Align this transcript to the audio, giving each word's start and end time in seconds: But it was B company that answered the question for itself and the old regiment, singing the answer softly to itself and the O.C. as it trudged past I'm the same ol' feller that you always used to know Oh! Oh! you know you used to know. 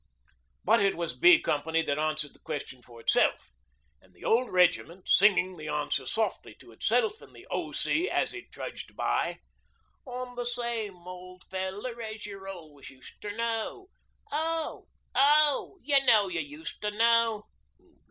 But 0.63 0.79
it 0.81 0.95
was 0.95 1.13
B 1.15 1.39
company 1.39 1.83
that 1.83 1.99
answered 1.99 2.33
the 2.33 2.39
question 2.39 2.81
for 2.81 2.99
itself 2.99 3.51
and 4.01 4.15
the 4.15 4.25
old 4.25 4.51
regiment, 4.51 5.07
singing 5.07 5.57
the 5.57 5.67
answer 5.67 6.07
softly 6.07 6.55
to 6.55 6.71
itself 6.71 7.21
and 7.21 7.35
the 7.35 7.45
O.C. 7.51 8.09
as 8.09 8.33
it 8.33 8.51
trudged 8.51 8.97
past 8.97 9.37
I'm 10.11 10.35
the 10.35 10.47
same 10.47 11.07
ol' 11.07 11.39
feller 11.51 11.93
that 11.93 12.25
you 12.25 12.47
always 12.47 12.89
used 12.89 13.21
to 13.21 13.37
know 13.37 13.89
Oh! 14.31 14.87
Oh! 15.13 15.77
you 15.83 16.03
know 16.05 16.27
you 16.29 16.39
used 16.39 16.81
to 16.81 16.89
know. 16.89 17.45